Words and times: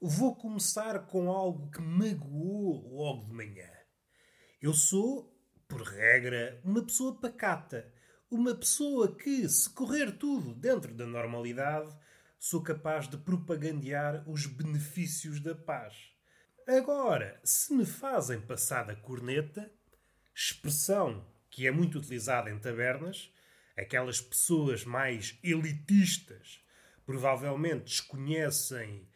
vou 0.00 0.36
começar 0.36 1.06
com 1.06 1.30
algo 1.30 1.70
que 1.70 1.80
magoou 1.80 2.96
logo 2.96 3.26
de 3.26 3.32
manhã. 3.32 3.68
Eu 4.62 4.72
sou, 4.72 5.36
por 5.66 5.82
regra, 5.82 6.60
uma 6.64 6.84
pessoa 6.84 7.18
pacata. 7.18 7.92
Uma 8.30 8.54
pessoa 8.54 9.16
que, 9.16 9.48
se 9.48 9.70
correr 9.70 10.12
tudo 10.12 10.54
dentro 10.54 10.94
da 10.94 11.06
normalidade, 11.06 11.96
sou 12.38 12.62
capaz 12.62 13.08
de 13.08 13.16
propagandear 13.16 14.22
os 14.28 14.46
benefícios 14.46 15.40
da 15.40 15.54
paz. 15.54 15.94
Agora, 16.66 17.40
se 17.42 17.72
me 17.72 17.86
fazem 17.86 18.40
passar 18.40 18.84
da 18.84 18.94
corneta, 18.94 19.72
expressão 20.34 21.26
que 21.50 21.66
é 21.66 21.70
muito 21.70 21.98
utilizada 21.98 22.50
em 22.50 22.58
tabernas, 22.58 23.32
aquelas 23.76 24.20
pessoas 24.20 24.84
mais 24.84 25.38
elitistas 25.42 26.60
provavelmente 27.06 27.84
desconhecem 27.84 29.08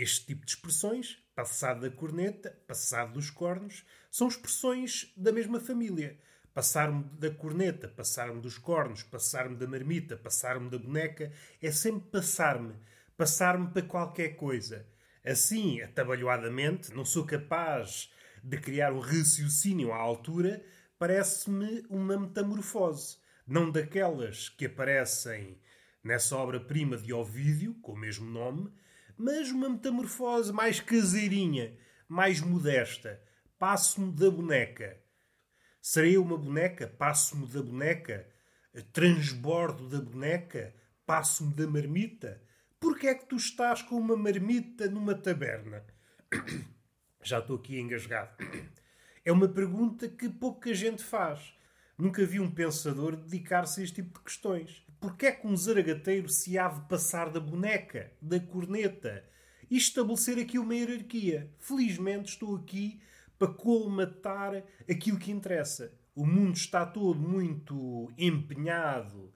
este 0.00 0.26
tipo 0.26 0.46
de 0.46 0.52
expressões, 0.52 1.18
passado 1.34 1.80
da 1.80 1.90
corneta, 1.90 2.56
passado 2.68 3.14
dos 3.14 3.30
cornos, 3.30 3.84
são 4.10 4.28
expressões 4.28 5.12
da 5.16 5.32
mesma 5.32 5.58
família. 5.58 6.16
Passar-me 6.54 7.02
da 7.18 7.30
corneta, 7.30 7.88
passar-me 7.88 8.40
dos 8.40 8.58
cornos, 8.58 9.02
passar-me 9.02 9.56
da 9.56 9.66
marmita, 9.66 10.16
passar-me 10.16 10.70
da 10.70 10.78
boneca, 10.78 11.32
é 11.60 11.70
sempre 11.72 12.08
passar-me. 12.10 12.74
Passar-me 13.16 13.72
para 13.72 13.82
qualquer 13.82 14.36
coisa. 14.36 14.86
Assim, 15.24 15.80
atabalhoadamente, 15.82 16.94
não 16.94 17.04
sou 17.04 17.24
capaz 17.24 18.12
de 18.42 18.56
criar 18.58 18.92
um 18.92 19.00
raciocínio 19.00 19.92
à 19.92 19.96
altura, 19.96 20.64
parece-me 20.96 21.84
uma 21.90 22.16
metamorfose. 22.16 23.16
Não 23.44 23.68
daquelas 23.68 24.48
que 24.48 24.66
aparecem 24.66 25.58
nessa 26.04 26.36
obra-prima 26.36 26.96
de 26.96 27.12
Ovídio, 27.12 27.74
com 27.82 27.92
o 27.92 27.98
mesmo 27.98 28.30
nome, 28.30 28.72
mas 29.18 29.50
uma 29.50 29.68
metamorfose 29.68 30.52
mais 30.52 30.80
caseirinha, 30.80 31.76
mais 32.08 32.40
modesta. 32.40 33.20
Passo-me 33.58 34.12
da 34.12 34.30
boneca. 34.30 34.96
Serei 35.82 36.16
uma 36.16 36.38
boneca? 36.38 36.86
Passo-me 36.86 37.46
da 37.46 37.60
boneca? 37.60 38.26
Transbordo 38.92 39.88
da 39.88 40.00
boneca? 40.00 40.74
Passo-me 41.04 41.52
da 41.54 41.66
marmita? 41.66 42.40
Porquê 42.78 43.08
é 43.08 43.14
que 43.14 43.26
tu 43.26 43.36
estás 43.36 43.82
com 43.82 43.96
uma 43.96 44.16
marmita 44.16 44.88
numa 44.88 45.14
taberna? 45.14 45.84
Já 47.22 47.40
estou 47.40 47.56
aqui 47.56 47.78
engasgado. 47.80 48.36
É 49.24 49.32
uma 49.32 49.48
pergunta 49.48 50.08
que 50.08 50.26
pouca 50.26 50.72
gente 50.72 51.04
faz. 51.04 51.52
Nunca 51.98 52.24
vi 52.24 52.38
um 52.38 52.48
pensador 52.48 53.16
dedicar-se 53.16 53.80
a 53.80 53.84
este 53.84 53.96
tipo 53.96 54.16
de 54.16 54.24
questões. 54.24 54.86
Porquê 55.00 55.26
é 55.26 55.32
que 55.32 55.48
um 55.48 55.56
zaragateiro 55.56 56.28
se 56.28 56.56
há 56.56 56.68
de 56.68 56.88
passar 56.88 57.28
da 57.28 57.40
boneca, 57.40 58.12
da 58.22 58.38
corneta 58.38 59.28
e 59.68 59.76
estabelecer 59.76 60.38
aqui 60.38 60.60
uma 60.60 60.76
hierarquia? 60.76 61.52
Felizmente 61.58 62.30
estou 62.30 62.54
aqui 62.54 63.02
para 63.36 63.52
colmatar 63.52 64.62
aquilo 64.88 65.18
que 65.18 65.32
interessa. 65.32 65.92
O 66.14 66.24
mundo 66.24 66.56
está 66.56 66.86
todo 66.86 67.18
muito 67.18 68.12
empenhado 68.16 69.34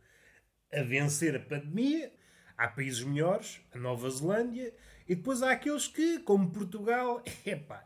a 0.72 0.83
vencer 0.83 1.34
a 1.34 1.40
pandemia. 1.40 2.12
Há 2.56 2.68
países 2.68 3.02
melhores, 3.02 3.60
a 3.74 3.78
Nova 3.78 4.08
Zelândia, 4.08 4.72
e 5.08 5.16
depois 5.16 5.42
há 5.42 5.50
aqueles 5.50 5.88
que, 5.88 6.20
como 6.20 6.52
Portugal, 6.52 7.24
epá, 7.44 7.84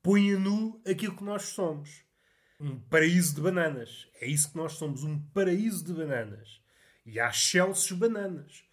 põem 0.00 0.34
a 0.34 0.38
nu 0.38 0.80
aquilo 0.86 1.16
que 1.16 1.24
nós 1.24 1.42
somos. 1.46 2.07
Um 2.60 2.80
paraíso 2.80 3.36
de 3.36 3.40
bananas. 3.40 4.08
É 4.20 4.26
isso 4.26 4.50
que 4.50 4.56
nós 4.56 4.72
somos, 4.72 5.04
um 5.04 5.20
paraíso 5.32 5.84
de 5.84 5.92
bananas. 5.92 6.60
E 7.06 7.20
há 7.20 7.30
Chelsea 7.30 7.96
bananas. 7.96 8.64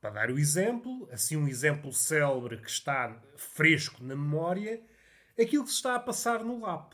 Para 0.00 0.10
dar 0.10 0.30
o 0.30 0.38
exemplo, 0.38 1.08
assim 1.10 1.36
um 1.36 1.48
exemplo 1.48 1.92
célebre 1.92 2.58
que 2.58 2.70
está 2.70 3.20
fresco 3.36 4.04
na 4.04 4.14
memória, 4.14 4.80
aquilo 5.40 5.64
que 5.64 5.70
se 5.70 5.76
está 5.76 5.96
a 5.96 6.00
passar 6.00 6.44
no 6.44 6.60
LAP. 6.60 6.92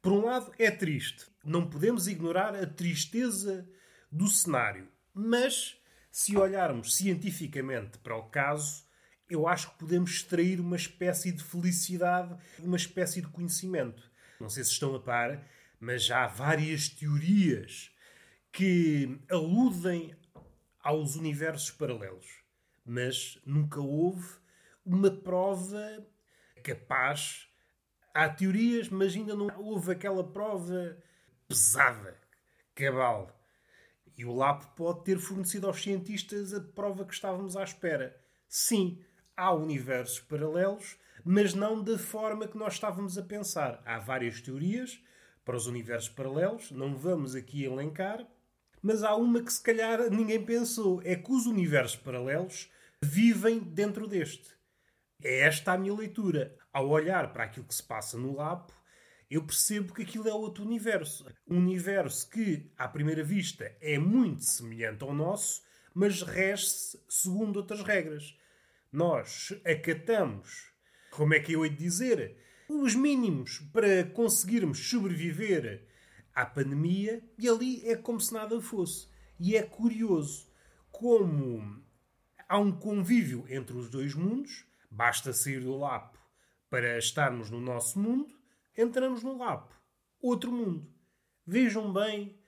Por 0.00 0.12
um 0.12 0.24
lado, 0.24 0.50
é 0.58 0.70
triste. 0.70 1.26
Não 1.44 1.68
podemos 1.68 2.08
ignorar 2.08 2.54
a 2.54 2.66
tristeza 2.66 3.68
do 4.10 4.28
cenário. 4.28 4.88
Mas, 5.12 5.76
se 6.10 6.36
olharmos 6.38 6.96
cientificamente 6.96 7.98
para 7.98 8.16
o 8.16 8.30
caso, 8.30 8.84
eu 9.28 9.46
acho 9.46 9.70
que 9.72 9.78
podemos 9.78 10.10
extrair 10.10 10.58
uma 10.58 10.76
espécie 10.76 11.30
de 11.30 11.42
felicidade, 11.44 12.34
uma 12.58 12.76
espécie 12.76 13.20
de 13.20 13.28
conhecimento. 13.28 14.09
Não 14.40 14.48
sei 14.48 14.64
se 14.64 14.70
estão 14.72 14.94
a 14.94 15.00
par, 15.00 15.46
mas 15.78 16.04
já 16.04 16.24
há 16.24 16.26
várias 16.26 16.88
teorias 16.88 17.94
que 18.50 19.20
aludem 19.30 20.16
aos 20.80 21.14
universos 21.14 21.70
paralelos, 21.70 22.26
mas 22.84 23.38
nunca 23.44 23.80
houve 23.80 24.26
uma 24.84 25.10
prova 25.10 26.06
capaz. 26.64 27.48
Há 28.14 28.28
teorias, 28.28 28.88
mas 28.88 29.14
ainda 29.14 29.36
não 29.36 29.48
houve 29.58 29.92
aquela 29.92 30.24
prova 30.24 30.96
pesada, 31.46 32.18
cabal. 32.74 33.38
E 34.16 34.24
o 34.24 34.34
LAP 34.34 34.64
pode 34.74 35.04
ter 35.04 35.18
fornecido 35.18 35.66
aos 35.66 35.82
cientistas 35.82 36.52
a 36.52 36.60
prova 36.60 37.04
que 37.04 37.14
estávamos 37.14 37.56
à 37.56 37.62
espera. 37.62 38.20
Sim, 38.48 39.02
há 39.40 39.54
universos 39.54 40.20
paralelos, 40.20 40.98
mas 41.24 41.54
não 41.54 41.82
da 41.82 41.98
forma 41.98 42.46
que 42.46 42.58
nós 42.58 42.74
estávamos 42.74 43.16
a 43.16 43.22
pensar. 43.22 43.82
Há 43.86 43.98
várias 43.98 44.38
teorias 44.38 45.02
para 45.46 45.56
os 45.56 45.66
universos 45.66 46.10
paralelos, 46.10 46.70
não 46.70 46.94
vamos 46.94 47.34
aqui 47.34 47.64
elencar, 47.64 48.26
mas 48.82 49.02
há 49.02 49.14
uma 49.16 49.42
que 49.42 49.50
se 49.50 49.62
calhar 49.62 50.10
ninguém 50.10 50.44
pensou: 50.44 51.00
é 51.04 51.16
que 51.16 51.32
os 51.32 51.46
universos 51.46 51.96
paralelos 51.96 52.70
vivem 53.02 53.58
dentro 53.58 54.06
deste. 54.06 54.54
É 55.22 55.40
esta 55.40 55.72
a 55.72 55.78
minha 55.78 55.94
leitura. 55.94 56.54
Ao 56.70 56.88
olhar 56.88 57.32
para 57.32 57.44
aquilo 57.44 57.66
que 57.66 57.74
se 57.74 57.82
passa 57.82 58.18
no 58.18 58.36
Lapo, 58.36 58.72
eu 59.30 59.42
percebo 59.42 59.94
que 59.94 60.02
aquilo 60.02 60.28
é 60.28 60.34
outro 60.34 60.62
universo. 60.64 61.26
Um 61.48 61.56
universo 61.56 62.28
que, 62.28 62.70
à 62.76 62.86
primeira 62.86 63.24
vista, 63.24 63.74
é 63.80 63.98
muito 63.98 64.44
semelhante 64.44 65.02
ao 65.02 65.14
nosso, 65.14 65.62
mas 65.94 66.22
rege-se 66.22 67.02
segundo 67.08 67.56
outras 67.56 67.82
regras. 67.82 68.38
Nós 68.92 69.52
acatamos, 69.64 70.72
como 71.10 71.34
é 71.34 71.40
que 71.40 71.52
eu 71.52 71.64
hei 71.64 71.70
de 71.70 71.76
dizer, 71.76 72.36
os 72.68 72.94
mínimos 72.94 73.58
para 73.72 74.04
conseguirmos 74.04 74.90
sobreviver 74.90 75.86
à 76.34 76.44
pandemia 76.44 77.22
e 77.38 77.48
ali 77.48 77.88
é 77.88 77.96
como 77.96 78.20
se 78.20 78.32
nada 78.32 78.60
fosse. 78.60 79.08
E 79.38 79.56
é 79.56 79.62
curioso 79.62 80.50
como 80.90 81.82
há 82.48 82.58
um 82.58 82.72
convívio 82.72 83.44
entre 83.48 83.76
os 83.76 83.88
dois 83.88 84.14
mundos, 84.14 84.66
basta 84.90 85.32
sair 85.32 85.60
do 85.60 85.76
lapo 85.76 86.18
para 86.68 86.98
estarmos 86.98 87.48
no 87.48 87.60
nosso 87.60 87.98
mundo, 87.98 88.34
entramos 88.76 89.22
no 89.22 89.38
lapo, 89.38 89.74
outro 90.20 90.50
mundo. 90.50 90.92
Vejam 91.46 91.92
bem 91.92 92.38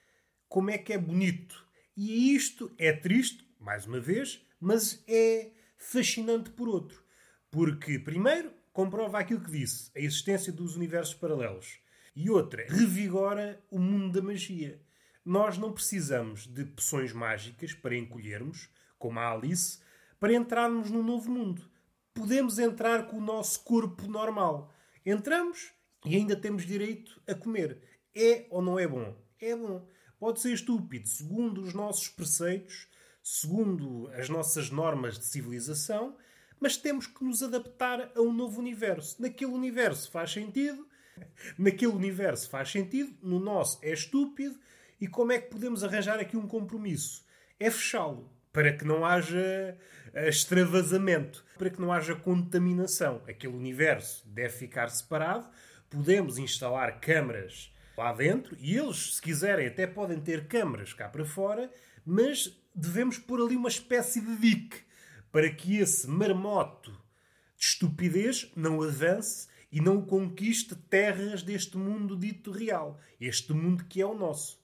como 0.48 0.70
é 0.70 0.78
que 0.78 0.92
é 0.92 0.98
bonito. 0.98 1.66
E 1.96 2.34
isto 2.34 2.74
é 2.78 2.92
triste, 2.92 3.48
mais 3.58 3.86
uma 3.86 4.00
vez, 4.00 4.44
mas 4.60 5.02
é 5.06 5.52
fascinante 5.82 6.50
por 6.50 6.68
outro. 6.68 7.02
Porque, 7.50 7.98
primeiro, 7.98 8.52
comprova 8.72 9.18
aquilo 9.18 9.40
que 9.40 9.50
disse, 9.50 9.90
a 9.94 10.00
existência 10.00 10.52
dos 10.52 10.76
universos 10.76 11.14
paralelos. 11.14 11.78
E 12.14 12.30
outra, 12.30 12.64
revigora 12.68 13.62
o 13.70 13.78
mundo 13.78 14.12
da 14.12 14.26
magia. 14.26 14.80
Nós 15.24 15.58
não 15.58 15.72
precisamos 15.72 16.46
de 16.46 16.64
poções 16.64 17.12
mágicas 17.12 17.74
para 17.74 17.96
encolhermos, 17.96 18.70
como 18.98 19.18
a 19.18 19.32
Alice, 19.32 19.80
para 20.18 20.34
entrarmos 20.34 20.90
num 20.90 21.02
novo 21.02 21.30
mundo. 21.30 21.70
Podemos 22.14 22.58
entrar 22.58 23.06
com 23.06 23.18
o 23.18 23.24
nosso 23.24 23.62
corpo 23.64 24.06
normal. 24.06 24.72
Entramos 25.04 25.72
e 26.04 26.16
ainda 26.16 26.36
temos 26.36 26.64
direito 26.64 27.20
a 27.26 27.34
comer. 27.34 27.82
É 28.14 28.46
ou 28.50 28.62
não 28.62 28.78
é 28.78 28.86
bom? 28.86 29.16
É 29.40 29.56
bom. 29.56 29.86
Pode 30.18 30.40
ser 30.40 30.52
estúpido, 30.52 31.08
segundo 31.08 31.62
os 31.62 31.74
nossos 31.74 32.08
preceitos, 32.08 32.88
segundo 33.22 34.10
as 34.14 34.28
nossas 34.28 34.70
normas 34.70 35.18
de 35.18 35.24
civilização, 35.24 36.16
mas 36.60 36.76
temos 36.76 37.06
que 37.06 37.24
nos 37.24 37.42
adaptar 37.42 38.12
a 38.14 38.20
um 38.20 38.32
novo 38.32 38.60
universo. 38.60 39.20
Naquele 39.20 39.52
universo 39.52 40.10
faz 40.10 40.32
sentido, 40.32 40.86
Naquele 41.58 41.92
universo 41.92 42.48
faz 42.48 42.70
sentido, 42.70 43.14
no 43.22 43.38
nosso 43.38 43.78
é 43.82 43.92
estúpido. 43.92 44.58
E 45.00 45.06
como 45.06 45.32
é 45.32 45.38
que 45.38 45.50
podemos 45.50 45.82
arranjar 45.82 46.20
aqui 46.20 46.36
um 46.36 46.46
compromisso? 46.46 47.24
É 47.58 47.70
fechá-lo 47.70 48.30
para 48.52 48.72
que 48.72 48.84
não 48.84 49.04
haja 49.04 49.76
eh, 50.12 50.28
extravasamento, 50.28 51.44
para 51.58 51.70
que 51.70 51.80
não 51.80 51.92
haja 51.92 52.14
contaminação. 52.14 53.22
Aquele 53.26 53.54
universo 53.54 54.26
deve 54.28 54.50
ficar 54.50 54.88
separado. 54.88 55.48
Podemos 55.90 56.38
instalar 56.38 57.00
câmaras 57.00 57.72
lá 57.96 58.12
dentro 58.12 58.56
e 58.58 58.76
eles, 58.76 59.16
se 59.16 59.22
quiserem, 59.22 59.66
até 59.66 59.86
podem 59.86 60.20
ter 60.20 60.46
câmaras 60.46 60.92
cá 60.92 61.08
para 61.08 61.24
fora, 61.24 61.70
mas 62.06 62.61
devemos 62.74 63.18
pôr 63.18 63.40
ali 63.40 63.56
uma 63.56 63.68
espécie 63.68 64.20
de 64.20 64.36
dique 64.36 64.82
para 65.30 65.50
que 65.52 65.76
esse 65.76 66.06
marmoto 66.08 66.90
de 66.90 67.64
estupidez 67.64 68.50
não 68.56 68.82
avance 68.82 69.48
e 69.70 69.80
não 69.80 70.02
conquiste 70.02 70.74
terras 70.74 71.42
deste 71.42 71.76
mundo 71.78 72.16
dito 72.16 72.50
real, 72.50 73.00
este 73.20 73.52
mundo 73.52 73.84
que 73.84 74.00
é 74.00 74.06
o 74.06 74.14
nosso. 74.14 74.60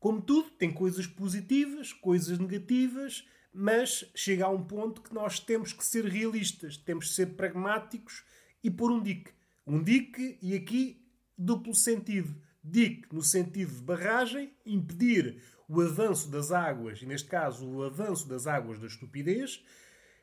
Como 0.00 0.22
tudo, 0.22 0.50
tem 0.50 0.70
coisas 0.72 1.06
positivas, 1.06 1.92
coisas 1.92 2.38
negativas, 2.38 3.24
Mas 3.52 4.04
chega 4.14 4.44
a 4.44 4.50
um 4.50 4.62
ponto 4.62 5.02
que 5.02 5.12
nós 5.12 5.40
temos 5.40 5.72
que 5.72 5.84
ser 5.84 6.04
realistas, 6.04 6.76
temos 6.76 7.08
que 7.08 7.14
ser 7.14 7.26
pragmáticos 7.34 8.22
e 8.62 8.70
pôr 8.70 8.92
um 8.92 9.02
dique. 9.02 9.32
Um 9.66 9.82
dique, 9.82 10.38
e 10.40 10.54
aqui 10.54 11.04
duplo 11.36 11.74
sentido. 11.74 12.34
Dique 12.62 13.12
no 13.12 13.22
sentido 13.22 13.74
de 13.74 13.82
barragem, 13.82 14.52
impedir 14.66 15.42
o 15.68 15.82
avanço 15.82 16.30
das 16.30 16.50
águas, 16.50 17.02
e 17.02 17.06
neste 17.06 17.28
caso 17.28 17.68
o 17.68 17.82
avanço 17.84 18.26
das 18.26 18.46
águas 18.46 18.78
da 18.78 18.86
estupidez, 18.86 19.62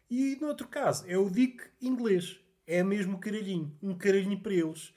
e 0.09 0.35
no 0.41 0.47
outro 0.47 0.67
caso 0.67 1.05
é 1.07 1.17
o 1.17 1.29
dique 1.29 1.63
inglês. 1.81 2.39
É 2.67 2.83
mesmo 2.83 3.19
caralhinho, 3.19 3.77
um 3.81 3.95
caralhinho 3.95 4.39
para 4.39 4.53
eles. 4.53 4.93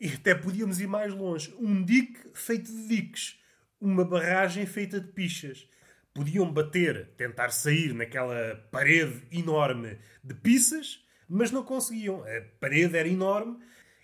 E 0.00 0.08
até 0.08 0.34
podíamos 0.34 0.80
ir 0.80 0.86
mais 0.86 1.12
longe. 1.12 1.54
Um 1.58 1.84
dique 1.84 2.20
feito 2.34 2.70
de 2.70 2.88
diques. 2.88 3.40
Uma 3.80 4.04
barragem 4.04 4.66
feita 4.66 5.00
de 5.00 5.08
pichas. 5.12 5.68
Podiam 6.12 6.52
bater, 6.52 7.08
tentar 7.16 7.50
sair 7.50 7.92
naquela 7.92 8.56
parede 8.70 9.26
enorme 9.30 9.98
de 10.22 10.34
pizzas, 10.34 11.04
mas 11.28 11.50
não 11.50 11.64
conseguiam. 11.64 12.22
A 12.24 12.42
parede 12.60 12.96
era 12.96 13.08
enorme, 13.08 13.58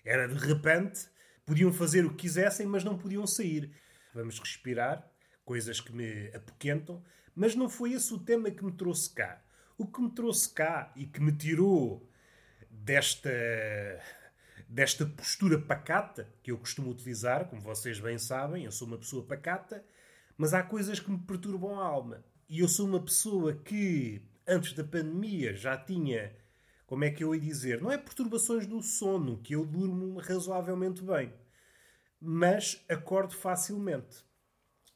era 0.05 0.27
de 0.27 0.35
repente. 0.35 1.09
Podiam 1.45 1.71
fazer 1.71 2.05
o 2.05 2.11
que 2.11 2.23
quisessem, 2.23 2.65
mas 2.65 2.83
não 2.83 2.97
podiam 2.97 3.25
sair. 3.27 3.71
Vamos 4.13 4.39
respirar, 4.39 5.10
coisas 5.51 5.81
que 5.81 5.91
me 5.91 6.29
apoquentam, 6.33 7.03
mas 7.35 7.55
não 7.55 7.67
foi 7.67 7.91
esse 7.91 8.13
o 8.13 8.17
tema 8.17 8.49
que 8.49 8.63
me 8.63 8.71
trouxe 8.71 9.09
cá. 9.09 9.43
O 9.77 9.85
que 9.85 10.01
me 10.01 10.09
trouxe 10.09 10.49
cá 10.49 10.93
e 10.95 11.05
que 11.05 11.19
me 11.19 11.33
tirou 11.33 12.09
desta 12.69 13.29
desta 14.69 15.05
postura 15.05 15.59
pacata 15.59 16.33
que 16.41 16.51
eu 16.51 16.57
costumo 16.57 16.89
utilizar, 16.89 17.49
como 17.49 17.61
vocês 17.61 17.99
bem 17.99 18.17
sabem, 18.17 18.63
eu 18.63 18.71
sou 18.71 18.87
uma 18.87 18.97
pessoa 18.97 19.25
pacata, 19.25 19.83
mas 20.37 20.53
há 20.53 20.63
coisas 20.63 21.01
que 21.01 21.11
me 21.11 21.19
perturbam 21.19 21.77
a 21.77 21.85
alma. 21.85 22.23
E 22.47 22.59
eu 22.59 22.69
sou 22.69 22.87
uma 22.87 23.03
pessoa 23.03 23.53
que, 23.53 24.21
antes 24.47 24.71
da 24.71 24.85
pandemia, 24.85 25.53
já 25.53 25.75
tinha, 25.75 26.33
como 26.87 27.03
é 27.03 27.09
que 27.09 27.25
eu 27.25 27.35
ia 27.35 27.41
dizer, 27.41 27.81
não 27.81 27.91
é 27.91 27.97
perturbações 27.97 28.65
do 28.65 28.81
sono, 28.81 29.41
que 29.41 29.53
eu 29.53 29.65
durmo 29.65 30.17
razoavelmente 30.17 31.03
bem, 31.03 31.33
mas 32.21 32.85
acordo 32.87 33.35
facilmente. 33.35 34.30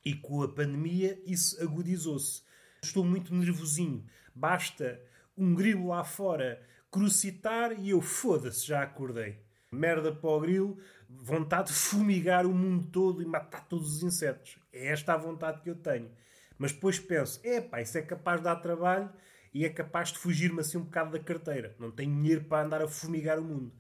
E 0.06 0.14
com 0.14 0.44
a 0.44 0.48
pandemia 0.48 1.20
isso 1.26 1.62
agudizou-se. 1.62 2.44
Estou 2.82 3.04
muito 3.04 3.34
nervosinho. 3.34 4.06
Basta 4.34 5.02
um 5.36 5.54
grilo 5.56 5.88
lá 5.88 6.04
fora 6.04 6.62
crucitar 6.92 7.78
e 7.78 7.90
eu 7.90 8.02
foda-se, 8.02 8.66
já 8.66 8.82
acordei 8.84 9.44
merda 9.76 10.12
para 10.12 10.30
o 10.30 10.40
grilo, 10.40 10.78
vontade 11.10 11.70
de 11.70 11.74
fumigar 11.78 12.46
o 12.46 12.54
mundo 12.54 12.88
todo 12.88 13.22
e 13.22 13.26
matar 13.26 13.68
todos 13.68 13.98
os 13.98 14.04
insetos. 14.04 14.58
É 14.72 14.88
esta 14.88 15.14
a 15.14 15.18
vontade 15.18 15.62
que 15.62 15.70
eu 15.70 15.76
tenho. 15.76 16.10
Mas 16.58 16.72
depois 16.72 17.00
penso, 17.00 17.40
é 17.44 17.60
pá, 17.60 17.82
isso 17.82 17.98
é 17.98 18.02
capaz 18.02 18.40
de 18.40 18.46
dar 18.46 18.56
trabalho 18.58 19.12
e 19.54 19.66
é 19.66 19.70
capaz 19.70 20.12
de 20.12 20.18
fugir-me 20.18 20.62
assim 20.62 20.78
um 20.78 20.84
bocado 20.84 21.12
da 21.12 21.20
carteira. 21.20 21.76
Não 21.78 21.92
tenho 21.92 22.14
dinheiro 22.16 22.46
para 22.46 22.66
andar 22.66 22.82
a 22.82 22.88
fumigar 22.88 23.40
o 23.40 23.44
mundo. 23.44 23.74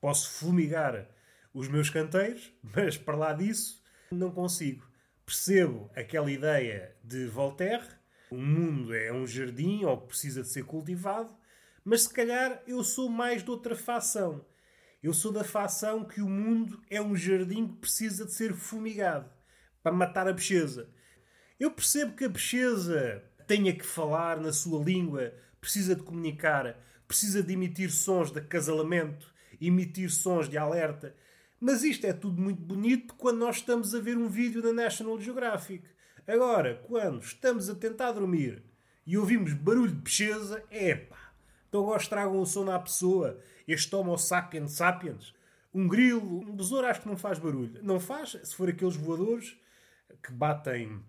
Posso 0.00 0.30
fumigar 0.30 1.08
os 1.54 1.68
meus 1.68 1.88
canteiros, 1.88 2.52
mas 2.62 2.96
para 2.98 3.16
lá 3.16 3.32
disso 3.32 3.82
não 4.10 4.30
consigo. 4.30 4.84
Percebo 5.26 5.90
aquela 5.94 6.30
ideia 6.30 6.96
de 7.04 7.26
Voltaire, 7.26 7.84
o 8.30 8.36
mundo 8.36 8.94
é 8.94 9.12
um 9.12 9.26
jardim 9.26 9.84
ou 9.84 10.00
precisa 10.00 10.40
de 10.40 10.48
ser 10.48 10.64
cultivado, 10.64 11.36
mas 11.84 12.04
se 12.04 12.14
calhar 12.14 12.62
eu 12.66 12.82
sou 12.82 13.10
mais 13.10 13.42
de 13.42 13.50
outra 13.50 13.76
facção 13.76 14.42
eu 15.06 15.14
sou 15.14 15.30
da 15.30 15.44
facção 15.44 16.02
que 16.02 16.20
o 16.20 16.28
mundo 16.28 16.82
é 16.90 17.00
um 17.00 17.14
jardim 17.14 17.68
que 17.68 17.76
precisa 17.76 18.24
de 18.24 18.32
ser 18.32 18.52
fumigado 18.54 19.30
para 19.80 19.92
matar 19.92 20.26
a 20.26 20.32
bicheza. 20.32 20.90
Eu 21.60 21.70
percebo 21.70 22.16
que 22.16 22.24
a 22.24 22.28
bicheza 22.28 23.22
tenha 23.46 23.72
que 23.72 23.86
falar 23.86 24.40
na 24.40 24.52
sua 24.52 24.82
língua, 24.82 25.32
precisa 25.60 25.94
de 25.94 26.02
comunicar, 26.02 26.76
precisa 27.06 27.40
de 27.40 27.52
emitir 27.52 27.92
sons 27.92 28.32
de 28.32 28.40
acasalamento, 28.40 29.32
emitir 29.60 30.10
sons 30.10 30.48
de 30.48 30.58
alerta. 30.58 31.14
Mas 31.60 31.82
isto 31.82 32.06
é 32.06 32.12
tudo 32.12 32.40
muito 32.40 32.60
bonito 32.60 33.14
quando 33.14 33.38
nós 33.38 33.56
estamos 33.56 33.94
a 33.94 34.00
ver 34.00 34.16
um 34.16 34.28
vídeo 34.28 34.62
da 34.62 34.72
National 34.72 35.20
Geographic. 35.20 35.84
Agora, 36.26 36.82
quando 36.86 37.22
estamos 37.22 37.70
a 37.70 37.74
tentar 37.74 38.12
dormir 38.12 38.62
e 39.06 39.16
ouvimos 39.16 39.52
barulho 39.52 39.92
de 39.92 40.00
bicheza, 40.00 40.62
epá, 40.70 41.32
então 41.68 41.82
agora 41.82 42.00
estragam 42.00 42.40
o 42.40 42.46
sono 42.46 42.72
à 42.72 42.78
pessoa 42.78 43.40
este 43.66 43.94
Homo 43.94 44.16
sapiens 44.16 44.72
sapiens, 44.72 45.34
um 45.74 45.88
grilo, 45.88 46.40
um 46.40 46.56
besouro 46.56 46.86
acho 46.86 47.02
que 47.02 47.08
não 47.08 47.16
faz 47.16 47.38
barulho. 47.38 47.82
Não 47.82 47.98
faz, 48.00 48.38
se 48.42 48.54
for 48.54 48.68
aqueles 48.68 48.96
voadores 48.96 49.56
que 50.22 50.32
batem 50.32 51.02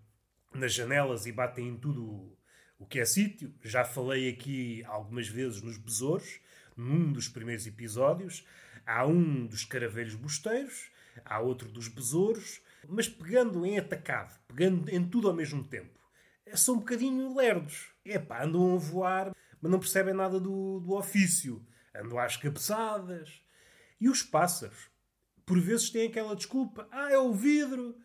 nas 0.54 0.74
janelas 0.74 1.26
e 1.26 1.32
batem 1.32 1.70
em 1.70 1.78
tudo 1.78 2.36
o 2.80 2.86
que 2.86 3.00
é 3.00 3.06
sítio. 3.06 3.54
Já 3.64 3.86
falei 3.86 4.30
aqui 4.30 4.84
algumas 4.86 5.28
vezes 5.28 5.62
nos 5.62 5.78
besouros, 5.78 6.40
num 6.76 7.12
dos 7.12 7.28
primeiros 7.28 7.66
episódios. 7.66 8.44
Há 8.88 9.06
um 9.06 9.46
dos 9.46 9.66
caravelhos 9.66 10.16
bosteiros, 10.16 10.90
há 11.24 11.40
outro 11.40 11.70
dos 11.70 11.88
besouros, 11.88 12.62
mas 12.88 13.08
pegando 13.08 13.66
em 13.66 13.78
atacado, 13.78 14.40
pegando 14.48 14.90
em 14.90 15.08
tudo 15.08 15.28
ao 15.28 15.36
mesmo 15.36 15.64
tempo. 15.64 16.00
São 16.56 16.76
um 16.76 16.80
bocadinho 16.80 17.36
lerdos. 17.36 17.90
Epá, 18.06 18.44
andam 18.44 18.74
a 18.74 18.78
voar, 18.78 19.36
mas 19.62 19.72
não 19.72 19.80
percebem 19.80 20.14
nada 20.14 20.40
do, 20.40 20.80
do 20.80 20.94
ofício 20.94 21.64
andam 22.00 22.20
às 22.20 22.38
cabeçadas. 22.38 23.42
E 24.00 24.10
os 24.10 24.22
pássaros, 24.22 24.90
por 25.46 25.60
vezes, 25.60 25.90
têm 25.90 26.08
aquela 26.08 26.36
desculpa: 26.36 26.88
ah, 26.92 27.12
é 27.12 27.18
o 27.18 27.34
vidro, 27.34 27.98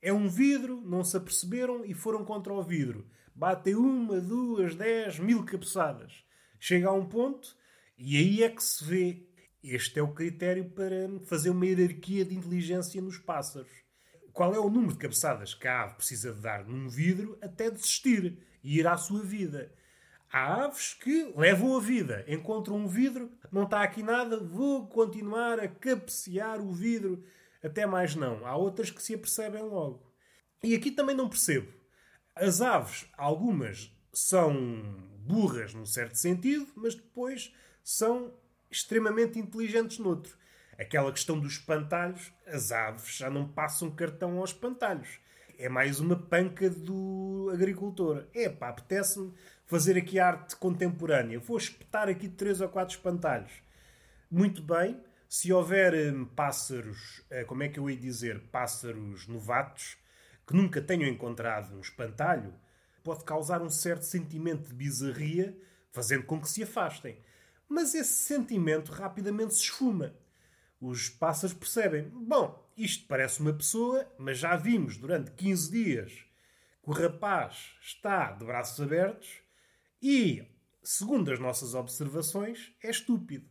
é 0.00 0.12
um 0.12 0.28
vidro, 0.28 0.80
não 0.82 1.04
se 1.04 1.16
aperceberam 1.16 1.84
e 1.84 1.94
foram 1.94 2.24
contra 2.24 2.52
o 2.52 2.62
vidro. 2.62 3.08
Batem 3.34 3.74
uma, 3.74 4.20
duas, 4.20 4.74
dez, 4.74 5.18
mil 5.18 5.44
cabeçadas. 5.44 6.24
Chega 6.58 6.88
a 6.88 6.92
um 6.92 7.06
ponto 7.06 7.56
e 7.96 8.16
aí 8.16 8.42
é 8.42 8.50
que 8.50 8.62
se 8.62 8.84
vê. 8.84 9.26
Este 9.62 9.98
é 9.98 10.02
o 10.02 10.14
critério 10.14 10.70
para 10.70 11.08
fazer 11.26 11.50
uma 11.50 11.66
hierarquia 11.66 12.24
de 12.24 12.34
inteligência 12.34 13.00
nos 13.02 13.18
pássaros. 13.18 13.70
Qual 14.32 14.54
é 14.54 14.58
o 14.58 14.70
número 14.70 14.94
de 14.94 14.98
cabeçadas 14.98 15.52
que 15.54 15.68
a 15.68 15.82
ave 15.82 15.96
precisa 15.96 16.32
de 16.32 16.40
dar 16.40 16.64
num 16.64 16.88
vidro 16.88 17.38
até 17.42 17.70
desistir 17.70 18.38
e 18.64 18.78
ir 18.78 18.86
à 18.86 18.96
sua 18.96 19.22
vida? 19.22 19.70
Há 20.32 20.64
aves 20.64 20.94
que 20.94 21.32
levam 21.36 21.76
a 21.76 21.80
vida, 21.80 22.24
encontram 22.26 22.76
um 22.76 22.86
vidro, 22.86 23.30
não 23.52 23.64
está 23.64 23.82
aqui 23.82 24.02
nada, 24.02 24.38
vou 24.38 24.86
continuar 24.86 25.58
a 25.58 25.68
cabecear 25.68 26.60
o 26.60 26.72
vidro, 26.72 27.22
até 27.62 27.84
mais 27.84 28.14
não. 28.14 28.46
Há 28.46 28.56
outras 28.56 28.90
que 28.90 29.02
se 29.02 29.14
apercebem 29.14 29.62
logo. 29.62 30.10
E 30.62 30.74
aqui 30.74 30.90
também 30.90 31.16
não 31.16 31.28
percebo. 31.28 31.70
As 32.34 32.62
aves, 32.62 33.06
algumas 33.18 33.94
são 34.12 34.54
burras 35.18 35.74
num 35.74 35.84
certo 35.84 36.14
sentido, 36.14 36.66
mas 36.76 36.94
depois 36.94 37.52
são 37.82 38.32
extremamente 38.70 39.38
inteligentes 39.38 39.98
noutro. 39.98 40.38
Aquela 40.78 41.12
questão 41.12 41.38
dos 41.38 41.54
espantalhos, 41.54 42.32
as 42.46 42.72
aves 42.72 43.16
já 43.16 43.28
não 43.28 43.46
passam 43.46 43.90
cartão 43.90 44.38
aos 44.38 44.50
espantalhos. 44.50 45.18
É 45.58 45.68
mais 45.68 46.00
uma 46.00 46.16
panca 46.16 46.70
do 46.70 47.50
agricultor. 47.52 48.24
É 48.32 48.48
pá, 48.48 48.70
apetece-me 48.70 49.34
fazer 49.66 49.98
aqui 49.98 50.18
arte 50.18 50.56
contemporânea. 50.56 51.38
Vou 51.38 51.58
espetar 51.58 52.08
aqui 52.08 52.28
três 52.28 52.62
ou 52.62 52.68
quatro 52.68 52.96
espantalhos. 52.96 53.52
Muito 54.30 54.62
bem. 54.62 54.98
Se 55.28 55.52
houver 55.52 55.94
hum, 56.14 56.24
pássaros, 56.24 57.22
eh, 57.30 57.44
como 57.44 57.62
é 57.62 57.68
que 57.68 57.78
eu 57.78 57.90
ia 57.90 57.96
dizer, 57.96 58.40
pássaros 58.50 59.28
novatos, 59.28 59.96
que 60.46 60.56
nunca 60.56 60.80
tenham 60.80 61.08
encontrado 61.08 61.76
um 61.76 61.80
espantalho, 61.80 62.54
pode 63.04 63.24
causar 63.24 63.62
um 63.62 63.70
certo 63.70 64.02
sentimento 64.02 64.68
de 64.68 64.74
bizarria, 64.74 65.56
fazendo 65.92 66.24
com 66.24 66.40
que 66.40 66.48
se 66.48 66.62
afastem. 66.62 67.18
Mas 67.70 67.94
esse 67.94 68.24
sentimento 68.24 68.90
rapidamente 68.90 69.54
se 69.54 69.62
esfuma. 69.62 70.12
Os 70.80 71.08
pássaros 71.08 71.54
percebem: 71.54 72.10
bom, 72.10 72.68
isto 72.76 73.06
parece 73.06 73.38
uma 73.40 73.52
pessoa, 73.52 74.12
mas 74.18 74.38
já 74.38 74.56
vimos 74.56 74.96
durante 74.96 75.30
15 75.30 75.70
dias 75.70 76.12
que 76.82 76.90
o 76.90 76.92
rapaz 76.92 77.76
está 77.80 78.32
de 78.32 78.44
braços 78.44 78.80
abertos 78.80 79.40
e, 80.02 80.44
segundo 80.82 81.30
as 81.30 81.38
nossas 81.38 81.72
observações, 81.74 82.72
é 82.82 82.90
estúpido. 82.90 83.48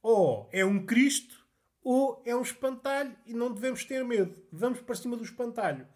Ou 0.00 0.48
é 0.52 0.64
um 0.64 0.86
Cristo 0.86 1.44
ou 1.82 2.22
é 2.24 2.36
um 2.36 2.42
espantalho 2.42 3.16
e 3.26 3.34
não 3.34 3.52
devemos 3.52 3.84
ter 3.84 4.04
medo. 4.04 4.40
Vamos 4.52 4.80
para 4.82 4.94
cima 4.94 5.16
do 5.16 5.24
espantalho. 5.24 5.88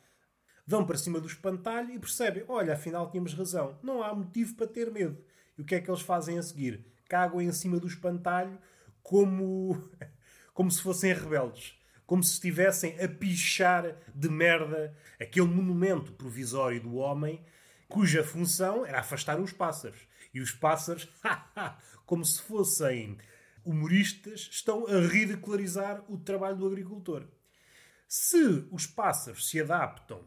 Vão 0.66 0.85
para 0.85 0.99
cima 0.99 1.21
do 1.21 1.28
espantalho 1.28 1.95
e 1.95 1.99
percebem: 1.99 2.45
olha, 2.49 2.73
afinal 2.73 3.09
tínhamos 3.09 3.35
razão, 3.35 3.78
não 3.85 4.02
há 4.02 4.12
motivo 4.12 4.57
para 4.57 4.66
ter 4.66 4.90
medo. 4.90 5.23
E 5.57 5.62
o 5.62 5.64
que 5.64 5.76
é 5.76 5.81
que 5.81 5.88
eles 5.88 6.02
fazem 6.02 6.38
a 6.38 6.42
seguir? 6.42 6.92
Cagam 7.12 7.42
em 7.42 7.52
cima 7.52 7.78
do 7.78 7.87
espantalho 7.87 8.59
como, 9.02 9.87
como 10.54 10.71
se 10.71 10.81
fossem 10.81 11.12
rebeldes. 11.12 11.78
Como 12.07 12.23
se 12.23 12.33
estivessem 12.33 12.99
a 12.99 13.07
pichar 13.07 13.99
de 14.14 14.31
merda 14.31 14.97
aquele 15.21 15.47
monumento 15.47 16.12
provisório 16.12 16.81
do 16.81 16.95
homem 16.95 17.45
cuja 17.87 18.25
função 18.25 18.87
era 18.87 19.00
afastar 19.00 19.38
os 19.38 19.52
pássaros. 19.52 20.09
E 20.33 20.40
os 20.40 20.52
pássaros, 20.52 21.07
como 22.07 22.25
se 22.25 22.40
fossem 22.40 23.19
humoristas, 23.62 24.49
estão 24.50 24.87
a 24.87 24.99
ridicularizar 25.07 26.02
o 26.11 26.16
trabalho 26.16 26.57
do 26.57 26.66
agricultor. 26.66 27.28
Se 28.09 28.66
os 28.71 28.87
pássaros 28.87 29.50
se 29.50 29.61
adaptam 29.61 30.25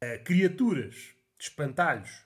a 0.00 0.16
criaturas 0.20 1.14
espantalhos 1.38 2.24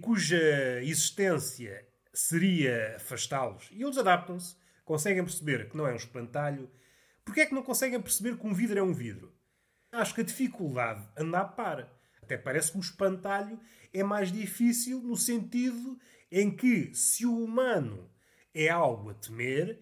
cuja 0.00 0.82
existência 0.82 1.86
seria 2.18 2.96
afastá-los. 2.96 3.68
E 3.72 3.82
eles 3.82 3.98
adaptam-se, 3.98 4.56
conseguem 4.84 5.24
perceber 5.24 5.68
que 5.68 5.76
não 5.76 5.86
é 5.86 5.92
um 5.92 5.96
espantalho. 5.96 6.70
Porquê 7.24 7.42
é 7.42 7.46
que 7.46 7.54
não 7.54 7.62
conseguem 7.62 8.00
perceber 8.00 8.36
que 8.36 8.46
um 8.46 8.54
vidro 8.54 8.78
é 8.78 8.82
um 8.82 8.92
vidro? 8.92 9.34
Acho 9.92 10.14
que 10.14 10.20
a 10.20 10.24
dificuldade 10.24 11.06
anda 11.16 11.40
a 11.40 11.44
par. 11.44 11.92
Até 12.22 12.36
parece 12.36 12.72
que 12.72 12.78
o 12.78 12.80
espantalho 12.80 13.58
é 13.92 14.02
mais 14.02 14.32
difícil 14.32 15.00
no 15.00 15.16
sentido 15.16 15.98
em 16.30 16.50
que, 16.50 16.94
se 16.94 17.24
o 17.24 17.44
humano 17.44 18.10
é 18.54 18.68
algo 18.68 19.10
a 19.10 19.14
temer, 19.14 19.80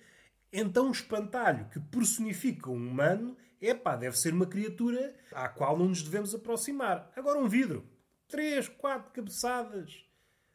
então 0.53 0.89
o 0.89 0.93
espantalho 0.93 1.69
que 1.71 1.81
personifica 1.81 2.71
um 2.71 2.77
humano, 2.77 3.37
epá, 3.61 3.97
deve 3.97 4.19
ser 4.19 4.33
uma 4.33 4.47
criatura 4.47 5.15
à 5.33 5.49
qual 5.49 5.79
não 5.79 5.89
nos 5.89 6.03
devemos 6.03 6.35
aproximar. 6.35 7.11
Agora 7.17 7.39
um 7.39 7.49
vidro. 7.49 7.89
Três, 8.29 8.69
quatro 8.69 9.13
cabeçadas. 9.13 10.05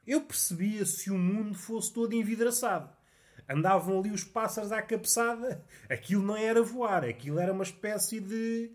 Eu 0.06 0.22
percebia 0.22 0.86
se 0.86 1.12
o 1.12 1.18
mundo 1.18 1.58
fosse 1.58 1.94
todo 1.94 2.13
envidraçado. 2.13 2.89
Andavam 3.48 4.00
ali 4.00 4.12
os 4.12 4.24
pássaros 4.24 4.72
à 4.72 4.82
cabeçada. 4.82 5.63
Aquilo 5.89 6.24
não 6.24 6.38
era 6.38 6.62
voar, 6.62 7.03
aquilo 7.03 7.39
era 7.39 7.51
uma 7.51 7.63
espécie 7.63 8.20
de, 8.20 8.72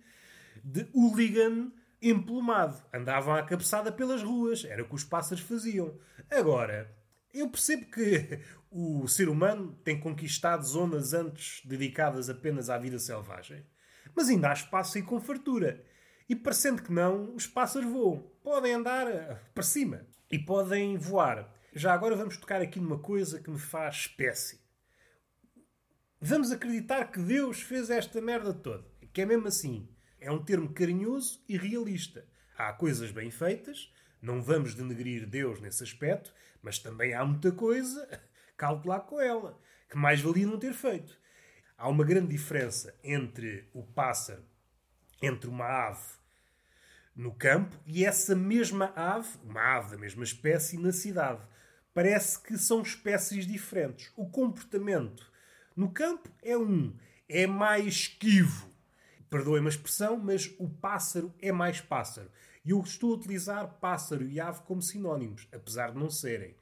de 0.62 0.86
hooligan 0.92 1.70
emplumado. 2.02 2.76
Andavam 2.92 3.34
à 3.34 3.42
cabeçada 3.42 3.90
pelas 3.90 4.22
ruas. 4.22 4.64
Era 4.64 4.82
o 4.82 4.88
que 4.88 4.94
os 4.94 5.04
pássaros 5.04 5.42
faziam. 5.42 5.96
Agora, 6.30 6.90
eu 7.32 7.48
percebo 7.48 7.86
que 7.86 8.40
o 8.70 9.06
ser 9.06 9.28
humano 9.28 9.72
tem 9.84 9.98
conquistado 9.98 10.64
zonas 10.64 11.14
antes 11.14 11.64
dedicadas 11.64 12.28
apenas 12.28 12.68
à 12.68 12.76
vida 12.78 12.98
selvagem. 12.98 13.64
Mas 14.14 14.28
ainda 14.28 14.50
há 14.50 14.52
espaço 14.52 14.98
e 14.98 15.02
com 15.02 15.20
fartura. 15.20 15.84
E 16.28 16.34
parecendo 16.34 16.82
que 16.82 16.92
não, 16.92 17.34
os 17.34 17.46
pássaros 17.46 17.90
voam. 17.90 18.30
Podem 18.42 18.74
andar 18.74 19.06
eh, 19.06 19.38
para 19.54 19.62
cima. 19.62 20.06
E 20.34 20.38
podem 20.40 20.98
voar. 20.98 21.48
Já 21.72 21.94
agora 21.94 22.16
vamos 22.16 22.36
tocar 22.36 22.60
aqui 22.60 22.80
numa 22.80 22.98
coisa 22.98 23.40
que 23.40 23.48
me 23.48 23.56
faz 23.56 23.98
espécie. 23.98 24.60
Vamos 26.20 26.50
acreditar 26.50 27.04
que 27.12 27.20
Deus 27.20 27.62
fez 27.62 27.88
esta 27.88 28.20
merda 28.20 28.52
toda. 28.52 28.84
Que 29.12 29.20
é 29.20 29.26
mesmo 29.26 29.46
assim. 29.46 29.88
É 30.18 30.32
um 30.32 30.44
termo 30.44 30.72
carinhoso 30.72 31.40
e 31.48 31.56
realista. 31.56 32.26
Há 32.58 32.72
coisas 32.72 33.12
bem 33.12 33.30
feitas, 33.30 33.94
não 34.20 34.42
vamos 34.42 34.74
denegrir 34.74 35.24
Deus 35.24 35.60
nesse 35.60 35.84
aspecto, 35.84 36.34
mas 36.60 36.80
também 36.80 37.14
há 37.14 37.24
muita 37.24 37.52
coisa, 37.52 38.04
calcular 38.58 39.02
com 39.02 39.20
ela, 39.20 39.56
que 39.88 39.96
mais 39.96 40.20
valia 40.20 40.48
não 40.48 40.58
ter 40.58 40.74
feito. 40.74 41.16
Há 41.78 41.88
uma 41.88 42.02
grande 42.02 42.32
diferença 42.32 42.92
entre 43.04 43.70
o 43.72 43.84
pássaro, 43.84 44.44
entre 45.22 45.48
uma 45.48 45.64
ave 45.64 46.23
no 47.14 47.32
campo 47.32 47.78
e 47.86 48.04
essa 48.04 48.34
mesma 48.34 48.92
ave, 48.96 49.28
uma 49.44 49.60
ave 49.76 49.92
da 49.92 49.98
mesma 49.98 50.24
espécie, 50.24 50.78
na 50.78 50.92
cidade. 50.92 51.40
Parece 51.92 52.40
que 52.40 52.58
são 52.58 52.82
espécies 52.82 53.46
diferentes. 53.46 54.10
O 54.16 54.28
comportamento 54.28 55.30
no 55.76 55.90
campo 55.90 56.28
é 56.42 56.56
um, 56.56 56.96
é 57.28 57.46
mais 57.46 57.86
esquivo. 57.86 58.68
Perdoem-me 59.30 59.66
a 59.66 59.70
expressão, 59.70 60.16
mas 60.16 60.52
o 60.58 60.68
pássaro 60.68 61.32
é 61.40 61.52
mais 61.52 61.80
pássaro. 61.80 62.30
E 62.64 62.70
eu 62.70 62.80
estou 62.80 63.12
a 63.12 63.16
utilizar 63.16 63.78
pássaro 63.80 64.24
e 64.24 64.40
ave 64.40 64.62
como 64.62 64.82
sinónimos, 64.82 65.48
apesar 65.52 65.92
de 65.92 65.98
não 65.98 66.10
serem. 66.10 66.56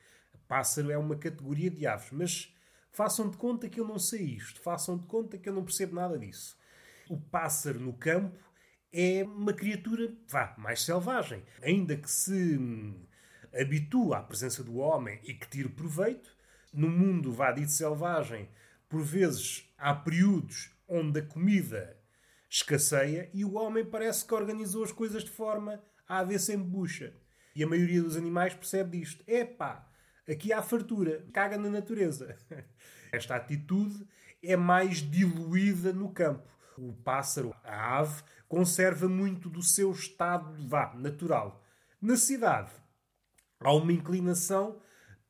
Pássaro 0.48 0.90
é 0.90 0.98
uma 0.98 1.16
categoria 1.16 1.70
de 1.70 1.86
aves, 1.86 2.10
mas 2.12 2.54
façam 2.90 3.30
de 3.30 3.36
conta 3.38 3.68
que 3.68 3.80
eu 3.80 3.86
não 3.86 3.98
sei 3.98 4.20
isto, 4.20 4.60
façam 4.60 4.98
de 4.98 5.06
conta 5.06 5.38
que 5.38 5.48
eu 5.48 5.52
não 5.54 5.64
percebo 5.64 5.94
nada 5.94 6.18
disso. 6.18 6.58
O 7.08 7.18
pássaro 7.18 7.80
no 7.80 7.94
campo 7.94 8.38
é 8.92 9.24
uma 9.24 9.52
criatura, 9.52 10.12
vá, 10.28 10.54
mais 10.58 10.82
selvagem. 10.82 11.42
Ainda 11.62 11.96
que 11.96 12.10
se 12.10 12.56
hum, 12.58 13.06
habitua 13.54 14.18
à 14.18 14.22
presença 14.22 14.62
do 14.62 14.76
homem 14.76 15.18
e 15.24 15.32
que 15.32 15.48
tire 15.48 15.68
proveito, 15.68 16.36
no 16.72 16.88
mundo, 16.88 17.32
vá, 17.32 17.52
dito 17.52 17.70
selvagem, 17.70 18.48
por 18.88 19.02
vezes 19.02 19.72
há 19.78 19.94
períodos 19.94 20.70
onde 20.86 21.20
a 21.20 21.26
comida 21.26 21.96
escasseia 22.48 23.30
e 23.32 23.44
o 23.44 23.54
homem 23.54 23.84
parece 23.84 24.26
que 24.26 24.34
organizou 24.34 24.84
as 24.84 24.92
coisas 24.92 25.24
de 25.24 25.30
forma 25.30 25.82
a 26.06 26.18
haver 26.18 26.38
sempre 26.38 26.68
bucha. 26.68 27.14
E 27.54 27.62
a 27.62 27.66
maioria 27.66 28.02
dos 28.02 28.16
animais 28.16 28.54
percebe 28.54 29.00
isto. 29.00 29.24
Epá, 29.26 29.88
aqui 30.28 30.52
há 30.52 30.62
fartura, 30.62 31.26
caga 31.32 31.56
na 31.56 31.70
natureza. 31.70 32.36
Esta 33.10 33.36
atitude 33.36 34.06
é 34.42 34.56
mais 34.56 34.98
diluída 34.98 35.92
no 35.92 36.10
campo. 36.10 36.48
O 36.78 36.92
pássaro, 36.92 37.54
a 37.62 37.98
ave, 37.98 38.22
conserva 38.48 39.08
muito 39.08 39.48
do 39.48 39.62
seu 39.62 39.90
estado 39.90 40.54
vá, 40.68 40.94
natural. 40.94 41.62
Na 42.00 42.16
cidade, 42.16 42.70
há 43.60 43.72
uma 43.72 43.92
inclinação 43.92 44.80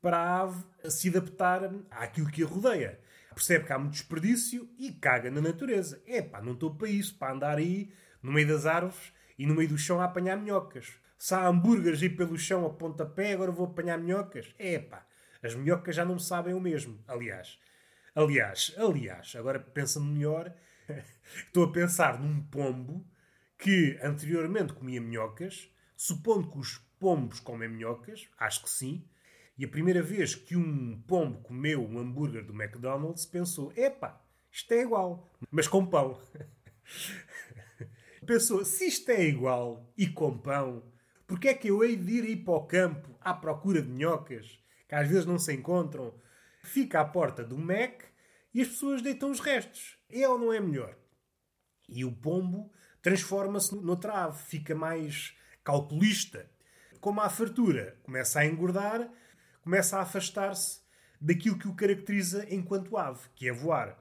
para 0.01 0.19
a 0.19 0.41
ave 0.41 0.65
se 0.91 1.09
adaptar 1.09 1.71
àquilo 1.91 2.31
que 2.31 2.43
a 2.43 2.47
rodeia 2.47 3.01
percebe 3.35 3.65
que 3.65 3.73
há 3.73 3.79
muito 3.79 3.95
desperdício 3.95 4.69
e 4.79 4.93
caga 4.93 5.31
na 5.31 5.41
natureza. 5.41 6.03
É 6.07 6.23
pá, 6.23 6.41
não 6.41 6.53
estou 6.53 6.75
para 6.75 6.89
isso, 6.89 7.17
para 7.19 7.33
andar 7.33 7.59
aí 7.59 7.93
no 8.23 8.33
meio 8.33 8.47
das 8.47 8.67
árvores 8.67 9.13
e 9.39 9.47
no 9.47 9.55
meio 9.55 9.69
do 9.69 9.79
chão 9.79 10.01
a 10.01 10.05
apanhar 10.05 10.37
minhocas. 10.37 10.93
Se 11.19 11.35
há 11.35 11.47
hambúrgueres 11.47 12.03
aí 12.03 12.11
pelo 12.11 12.39
chão 12.39 12.67
a 12.67 12.71
pontapé, 12.71 13.33
agora 13.33 13.51
vou 13.51 13.67
apanhar 13.67 13.99
minhocas. 13.99 14.55
É 14.59 14.79
pá, 14.79 15.07
as 15.43 15.55
minhocas 15.55 15.97
já 15.97 16.05
não 16.05 16.19
sabem 16.19 16.55
o 16.55 16.61
mesmo. 16.61 17.03
Aliás, 17.07 17.59
aliás, 18.15 18.75
aliás, 18.77 19.35
agora 19.37 19.59
pensando 19.59 20.07
melhor, 20.07 20.53
estou 21.47 21.65
a 21.65 21.73
pensar 21.73 22.21
num 22.21 22.43
pombo 22.43 23.07
que 23.59 23.99
anteriormente 24.03 24.73
comia 24.73 25.01
minhocas, 25.01 25.71
supondo 25.97 26.51
que 26.51 26.59
os 26.59 26.79
pombos 26.99 27.41
comem 27.41 27.69
minhocas, 27.69 28.29
acho 28.39 28.63
que 28.63 28.71
sim, 28.71 29.05
e 29.57 29.65
a 29.65 29.69
primeira 29.69 30.03
vez 30.03 30.35
que 30.35 30.57
um 30.57 31.01
pombo 31.07 31.41
comeu 31.43 31.87
um 31.87 31.99
hambúrguer 31.99 32.45
do 32.45 32.53
McDonald's, 32.53 33.27
pensou: 33.27 33.73
epá, 33.77 34.21
isto 34.51 34.73
é 34.73 34.83
igual, 34.83 35.31
mas 35.51 35.69
com 35.69 35.87
pão. 35.87 36.21
pensou: 38.27 38.65
se 38.65 38.87
isto 38.87 39.11
é 39.11 39.25
igual 39.25 39.93
e 39.97 40.09
com 40.09 40.37
pão, 40.39 40.83
porque 41.27 41.49
é 41.49 41.55
que 41.55 41.69
eu 41.69 41.85
hei 41.85 41.97
de 41.97 42.13
ir 42.13 42.25
aí 42.25 42.37
para 42.37 42.55
o 42.55 42.67
campo 42.67 43.17
à 43.21 43.35
procura 43.35 43.81
de 43.83 43.89
minhocas, 43.89 44.59
que 44.89 44.95
às 44.95 45.09
vezes 45.09 45.27
não 45.27 45.39
se 45.39 45.53
encontram? 45.53 46.15
Fica 46.65 47.01
à 47.01 47.05
porta 47.05 47.45
do 47.45 47.59
Mac 47.59 48.03
e 48.55 48.61
as 48.61 48.69
pessoas 48.69 49.03
deitam 49.03 49.31
os 49.31 49.41
restos. 49.41 49.99
É 50.09 50.29
ou 50.29 50.39
não 50.39 50.53
é 50.53 50.61
melhor? 50.61 50.97
E 51.89 52.05
o 52.05 52.13
pombo 52.13 52.71
transforma-se 53.01 53.75
noutra 53.75 54.25
ave, 54.25 54.43
fica 54.43 54.75
mais 54.75 55.37
calculista. 55.65 56.49
Como 57.01 57.21
a 57.21 57.29
fartura 57.29 57.99
começa 58.03 58.41
a 58.41 58.47
engordar, 58.47 59.11
começa 59.63 59.99
a 59.99 60.03
afastar-se 60.03 60.81
daquilo 61.21 61.59
que 61.59 61.69
o 61.69 61.75
caracteriza 61.75 62.47
enquanto 62.53 62.97
ave, 62.97 63.29
que 63.35 63.49
é 63.49 63.53
voar. 63.53 63.99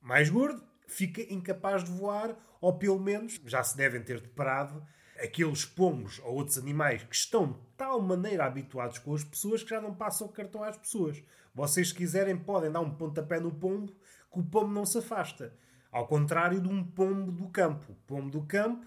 Mais 0.00 0.30
gordo, 0.30 0.62
fica 0.86 1.22
incapaz 1.32 1.84
de 1.84 1.90
voar, 1.90 2.36
ou 2.60 2.78
pelo 2.78 2.98
menos 2.98 3.40
já 3.44 3.62
se 3.62 3.76
devem 3.76 4.02
ter 4.02 4.20
deparado 4.20 4.86
aqueles 5.18 5.64
pombos 5.64 6.18
ou 6.20 6.34
outros 6.34 6.58
animais 6.58 7.02
que 7.02 7.14
estão 7.14 7.52
de 7.52 7.58
tal 7.76 8.00
maneira 8.00 8.44
habituados 8.44 8.98
com 8.98 9.14
as 9.14 9.24
pessoas 9.24 9.62
que 9.62 9.70
já 9.70 9.80
não 9.80 9.94
passam 9.94 10.26
o 10.26 10.32
cartão 10.32 10.62
às 10.62 10.76
pessoas. 10.76 11.22
Vocês, 11.56 11.88
se 11.88 11.94
quiserem, 11.94 12.36
podem 12.36 12.70
dar 12.70 12.80
um 12.80 12.90
pontapé 12.90 13.40
no 13.40 13.50
pombo, 13.50 13.90
que 14.30 14.38
o 14.38 14.44
pombo 14.44 14.70
não 14.74 14.84
se 14.84 14.98
afasta. 14.98 15.56
Ao 15.90 16.06
contrário 16.06 16.60
de 16.60 16.68
um 16.68 16.84
pombo 16.84 17.32
do 17.32 17.48
campo. 17.48 17.92
O 17.92 17.96
pombo 18.06 18.30
do 18.30 18.42
campo 18.42 18.84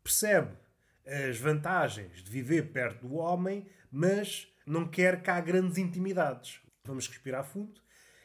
percebe 0.00 0.56
as 1.04 1.36
vantagens 1.40 2.22
de 2.22 2.30
viver 2.30 2.70
perto 2.70 3.08
do 3.08 3.16
homem, 3.16 3.66
mas 3.90 4.46
não 4.64 4.86
quer 4.86 5.22
cá 5.22 5.40
grandes 5.40 5.76
intimidades. 5.76 6.60
Vamos 6.84 7.08
respirar 7.08 7.42
fundo. 7.42 7.80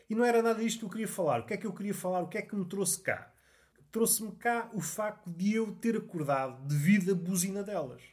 E 0.08 0.13
não 0.13 0.24
era 0.24 0.43
nada 0.43 0.62
disto 0.62 0.81
que 0.81 0.86
eu 0.86 0.89
queria 0.89 1.08
falar. 1.08 1.39
O 1.39 1.46
que 1.48 1.55
é 1.55 1.58
que 1.58 1.65
eu 1.65 1.74
queria 1.74 1.93
falar? 1.93 2.22
O 2.22 2.27
que 2.27 2.38
é 2.38 2.43
que 2.43 2.55
me 2.55 2.65
trouxe 2.65 3.01
cá? 3.01 3.34
Trouxe-me 3.91 4.34
cá 4.34 4.69
o 4.72 4.81
facto 4.81 5.31
de 5.31 5.55
eu 5.55 5.74
ter 5.74 5.98
acordado 5.98 6.63
devido 6.67 7.12
à 7.12 7.15
buzina 7.15 7.63
delas. 7.63 8.03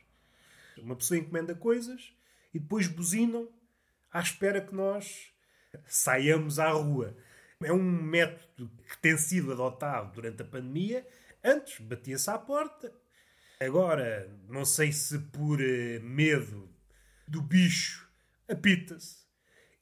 Uma 0.78 0.97
pessoa 0.97 1.18
encomenda 1.18 1.54
coisas 1.54 2.14
e 2.54 2.59
depois 2.59 2.87
buzinam 2.87 3.47
à 4.11 4.21
espera 4.21 4.62
que 4.62 4.75
nós 4.75 5.36
saiamos 5.87 6.59
à 6.59 6.71
rua. 6.71 7.16
É 7.62 7.73
um 7.73 7.83
método 7.83 8.71
que 8.88 8.99
tem 8.99 9.16
sido 9.16 9.52
adotado 9.52 10.12
durante 10.12 10.42
a 10.42 10.45
pandemia. 10.45 11.06
Antes 11.42 11.80
batia-se 11.80 12.30
à 12.30 12.38
porta. 12.38 12.92
Agora, 13.61 14.30
não 14.49 14.64
sei 14.64 14.92
se 14.92 15.18
por 15.18 15.61
eh, 15.61 15.99
medo 16.00 16.68
do 17.26 17.40
bicho 17.40 18.09
apita-se. 18.49 19.25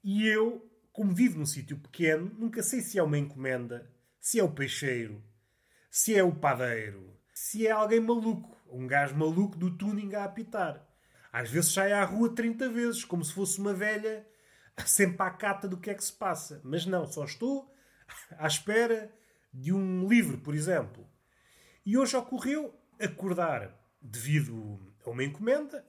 E 0.02 0.28
eu, 0.28 0.70
como 0.92 1.14
vivo 1.14 1.38
num 1.38 1.46
sítio 1.46 1.76
pequeno, 1.78 2.30
nunca 2.38 2.62
sei 2.62 2.80
se 2.80 2.98
é 2.98 3.02
uma 3.02 3.18
encomenda, 3.18 3.90
se 4.20 4.38
é 4.38 4.44
o 4.44 4.52
peixeiro, 4.52 5.22
se 5.90 6.14
é 6.14 6.22
o 6.22 6.34
padeiro, 6.34 7.18
se 7.32 7.66
é 7.66 7.70
alguém 7.70 8.00
maluco, 8.00 8.56
um 8.70 8.86
gajo 8.86 9.16
maluco 9.16 9.56
do 9.56 9.76
tuning 9.76 10.14
a 10.14 10.24
apitar. 10.24 10.86
Às 11.32 11.50
vezes 11.50 11.72
sai 11.72 11.92
à 11.92 12.04
rua 12.04 12.32
30 12.32 12.68
vezes, 12.68 13.04
como 13.04 13.24
se 13.24 13.32
fosse 13.32 13.58
uma 13.58 13.74
velha, 13.74 14.24
sempre 14.86 15.26
à 15.26 15.30
cata 15.30 15.68
do 15.68 15.78
que 15.78 15.90
é 15.90 15.94
que 15.94 16.04
se 16.04 16.12
passa. 16.12 16.60
Mas 16.64 16.86
não, 16.86 17.06
só 17.06 17.24
estou 17.24 17.72
à 18.38 18.46
espera 18.46 19.12
de 19.52 19.72
um 19.72 20.08
livro, 20.08 20.38
por 20.38 20.54
exemplo. 20.54 21.08
E 21.84 21.96
hoje 21.96 22.16
ocorreu 22.16 22.74
acordar 23.00 23.74
devido 24.00 24.94
a 25.04 25.10
uma 25.10 25.24
encomenda, 25.24 25.84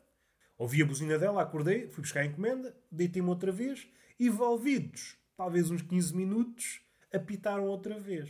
Ouvi 0.57 0.81
a 0.81 0.85
buzina 0.85 1.19
dela, 1.19 1.41
acordei, 1.41 1.89
fui 1.89 2.01
buscar 2.01 2.21
a 2.21 2.25
encomenda, 2.25 2.75
deitei-me 2.89 3.27
outra 3.27 3.51
vez 3.51 3.87
e, 4.17 4.27
envolvidos, 4.27 5.17
talvez 5.35 5.69
uns 5.69 5.81
15 5.81 6.15
minutos, 6.15 6.81
apitaram 7.13 7.65
outra 7.65 7.99
vez. 7.99 8.29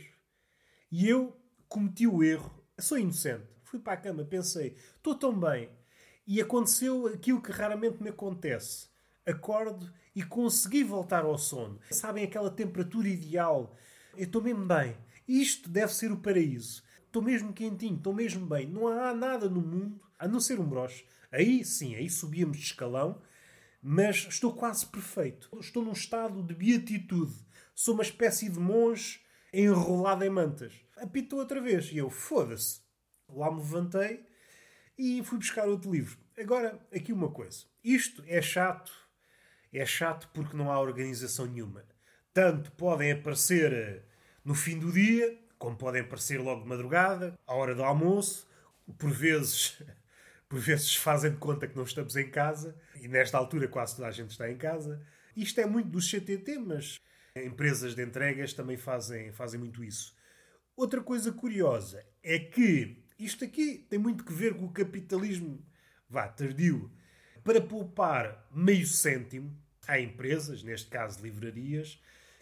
E 0.90 1.08
eu 1.08 1.36
cometi 1.68 2.06
o 2.06 2.24
erro. 2.24 2.64
Sou 2.78 2.98
inocente. 2.98 3.46
Fui 3.62 3.78
para 3.78 3.92
a 3.92 3.96
cama, 3.96 4.24
pensei, 4.24 4.76
estou 4.96 5.14
tão 5.14 5.38
bem. 5.38 5.70
E 6.26 6.40
aconteceu 6.40 7.06
aquilo 7.06 7.40
que 7.40 7.52
raramente 7.52 8.02
me 8.02 8.10
acontece. 8.10 8.88
Acordo 9.24 9.92
e 10.16 10.22
consegui 10.22 10.82
voltar 10.82 11.24
ao 11.24 11.36
sono. 11.36 11.78
Sabem 11.90 12.24
aquela 12.24 12.50
temperatura 12.50 13.06
ideal? 13.06 13.76
Eu 14.16 14.24
estou 14.24 14.42
mesmo 14.42 14.64
bem. 14.64 14.96
Isto 15.28 15.68
deve 15.68 15.92
ser 15.92 16.10
o 16.10 16.16
paraíso. 16.16 16.82
Estou 17.04 17.20
mesmo 17.20 17.52
quentinho, 17.52 17.96
estou 17.96 18.14
mesmo 18.14 18.46
bem. 18.46 18.66
Não 18.66 18.88
há 18.88 19.14
nada 19.14 19.46
no 19.46 19.60
mundo 19.60 20.00
a 20.18 20.26
não 20.26 20.40
ser 20.40 20.58
um 20.58 20.66
broche. 20.66 21.04
Aí 21.30 21.62
sim, 21.66 21.94
aí 21.94 22.08
subíamos 22.08 22.56
de 22.56 22.64
escalão, 22.64 23.20
mas 23.82 24.26
estou 24.26 24.54
quase 24.54 24.86
perfeito. 24.86 25.50
Estou 25.60 25.84
num 25.84 25.92
estado 25.92 26.42
de 26.42 26.54
beatitude. 26.54 27.34
Sou 27.74 27.92
uma 27.92 28.02
espécie 28.02 28.48
de 28.48 28.58
monge 28.58 29.20
enrolado 29.52 30.24
em 30.24 30.30
mantas. 30.30 30.72
Apitou 30.96 31.40
outra 31.40 31.60
vez 31.60 31.92
e 31.92 31.98
eu, 31.98 32.08
foda-se. 32.08 32.80
Lá 33.28 33.50
me 33.50 33.58
levantei 33.58 34.24
e 34.96 35.22
fui 35.22 35.36
buscar 35.36 35.68
outro 35.68 35.92
livro. 35.92 36.16
Agora, 36.38 36.80
aqui 36.90 37.12
uma 37.12 37.30
coisa. 37.30 37.66
Isto 37.84 38.24
é 38.26 38.40
chato. 38.40 39.05
É 39.76 39.84
chato 39.84 40.30
porque 40.32 40.56
não 40.56 40.72
há 40.72 40.80
organização 40.80 41.44
nenhuma. 41.44 41.84
Tanto 42.32 42.72
podem 42.72 43.12
aparecer 43.12 43.72
eh, 43.74 44.02
no 44.42 44.54
fim 44.54 44.78
do 44.78 44.90
dia, 44.90 45.38
como 45.58 45.76
podem 45.76 46.00
aparecer 46.00 46.40
logo 46.40 46.62
de 46.62 46.68
madrugada, 46.68 47.38
à 47.46 47.54
hora 47.54 47.74
do 47.74 47.84
almoço. 47.84 48.48
Por 48.96 49.10
vezes, 49.10 49.82
por 50.48 50.58
vezes 50.58 50.96
fazem 50.96 51.32
de 51.32 51.36
conta 51.36 51.68
que 51.68 51.76
não 51.76 51.84
estamos 51.84 52.16
em 52.16 52.30
casa. 52.30 52.74
E 53.02 53.06
nesta 53.06 53.36
altura 53.36 53.68
quase 53.68 53.96
toda 53.96 54.08
a 54.08 54.10
gente 54.10 54.30
está 54.30 54.50
em 54.50 54.56
casa. 54.56 55.04
Isto 55.36 55.60
é 55.60 55.66
muito 55.66 55.90
do 55.90 56.00
CTT, 56.00 56.58
mas 56.58 56.98
empresas 57.36 57.94
de 57.94 58.02
entregas 58.02 58.54
também 58.54 58.78
fazem, 58.78 59.30
fazem 59.30 59.60
muito 59.60 59.84
isso. 59.84 60.16
Outra 60.74 61.02
coisa 61.02 61.30
curiosa 61.30 62.02
é 62.22 62.38
que 62.38 63.04
isto 63.18 63.44
aqui 63.44 63.86
tem 63.90 63.98
muito 63.98 64.24
que 64.24 64.32
ver 64.32 64.54
com 64.54 64.64
o 64.64 64.72
capitalismo, 64.72 65.62
vá, 66.08 66.26
tardio. 66.28 66.90
Para 67.44 67.60
poupar 67.60 68.48
meio 68.50 68.86
cêntimo, 68.86 69.65
há 69.86 70.00
empresas, 70.00 70.62
neste 70.62 70.88
caso 70.88 71.22
livrarias, 71.22 72.00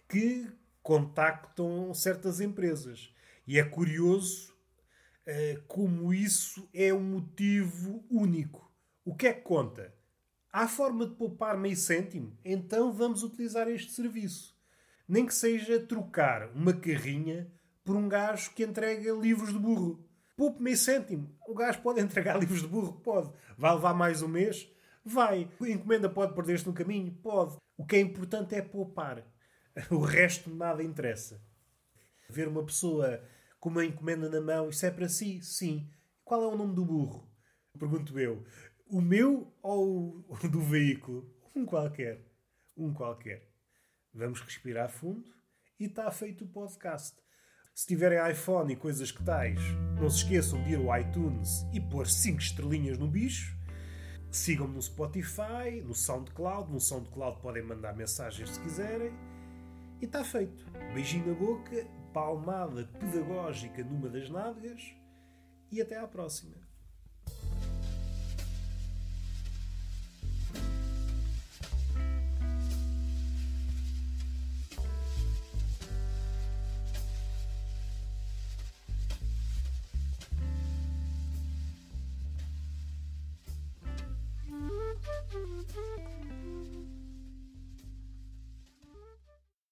que 0.08 0.48
contactam 0.82 1.92
certas 1.94 2.40
empresas. 2.40 3.12
E 3.46 3.58
é 3.58 3.64
curioso 3.64 4.54
uh, 5.26 5.62
como 5.66 6.12
isso 6.12 6.68
é 6.72 6.92
um 6.92 7.02
motivo 7.02 8.04
único. 8.10 8.70
O 9.04 9.14
que 9.14 9.26
é 9.26 9.32
que 9.32 9.42
conta? 9.42 9.94
Há 10.52 10.68
forma 10.68 11.06
de 11.06 11.14
poupar 11.16 11.58
meio 11.58 11.76
cêntimo? 11.76 12.38
Então 12.44 12.92
vamos 12.92 13.22
utilizar 13.22 13.68
este 13.68 13.92
serviço. 13.92 14.54
Nem 15.06 15.26
que 15.26 15.34
seja 15.34 15.80
trocar 15.80 16.48
uma 16.54 16.72
carrinha 16.72 17.50
por 17.84 17.96
um 17.96 18.08
gajo 18.08 18.52
que 18.54 18.62
entrega 18.62 19.12
livros 19.12 19.52
de 19.52 19.58
burro. 19.58 20.08
Poupe 20.36 20.62
meio 20.62 20.76
cêntimo. 20.76 21.36
O 21.46 21.54
gajo 21.54 21.82
pode 21.82 22.00
entregar 22.00 22.38
livros 22.38 22.62
de 22.62 22.68
burro? 22.68 22.94
Pode. 23.00 23.30
Vai 23.58 23.74
levar 23.74 23.94
mais 23.94 24.22
um 24.22 24.28
mês? 24.28 24.70
Vai. 25.04 25.50
A 25.61 25.68
encomenda 25.68 26.08
pode 26.08 26.34
perder-se 26.34 26.66
no 26.66 26.73
caminho? 26.73 27.12
Pode. 27.23 27.56
O 27.76 27.84
que 27.84 27.96
é 27.96 28.00
importante 28.00 28.54
é 28.54 28.62
poupar. 28.62 29.25
O 29.90 29.99
resto 29.99 30.49
nada 30.54 30.82
interessa. 30.82 31.42
Ver 32.30 32.49
uma 32.49 32.64
pessoa 32.64 33.23
com 33.58 33.69
uma 33.69 33.84
encomenda 33.84 34.28
na 34.28 34.40
mão, 34.40 34.69
isso 34.69 34.86
é 34.86 34.90
para 34.90 35.08
si? 35.08 35.43
Sim. 35.43 35.90
Qual 36.25 36.43
é 36.43 36.47
o 36.47 36.56
nome 36.56 36.75
do 36.75 36.84
burro? 36.84 37.28
Pergunto 37.78 38.19
eu. 38.19 38.45
O 38.86 39.00
meu 39.00 39.52
ou 39.62 40.25
o 40.28 40.49
do 40.49 40.60
veículo? 40.60 41.28
Um 41.54 41.67
qualquer. 41.67 42.25
Um 42.76 42.93
qualquer. 42.93 43.50
Vamos 44.12 44.40
respirar 44.40 44.88
fundo 44.88 45.34
e 45.78 45.86
está 45.86 46.10
feito 46.10 46.45
o 46.45 46.49
podcast. 46.49 47.17
Se 47.75 47.86
tiverem 47.86 48.30
iPhone 48.30 48.73
e 48.73 48.76
coisas 48.76 49.10
que 49.10 49.25
tais, 49.25 49.58
não 50.00 50.08
se 50.08 50.19
esqueçam 50.19 50.62
de 50.62 50.73
ir 50.73 50.76
ao 50.76 51.00
iTunes 51.00 51.67
e 51.73 51.80
pôr 51.80 52.06
5 52.06 52.38
estrelinhas 52.38 52.97
no 52.97 53.08
bicho. 53.08 53.56
Sigam-me 54.34 54.75
no 54.75 54.82
Spotify, 54.82 55.80
no 55.84 55.94
SoundCloud. 55.94 56.73
No 56.73 56.80
SoundCloud 56.80 57.38
podem 57.40 57.62
mandar 57.62 57.94
mensagens 57.94 58.50
se 58.50 58.60
quiserem. 58.60 59.12
E 60.02 60.06
está 60.06 60.25
feito. 60.25 60.66
Beijinho 60.92 61.28
na 61.28 61.34
boca, 61.34 61.86
palmada 62.12 62.84
pedagógica 62.99 63.84
numa 63.84 64.08
das 64.08 64.28
nádegas 64.28 64.92
e 65.70 65.80
até 65.80 65.97
à 65.97 66.08
próxima. 66.08 66.63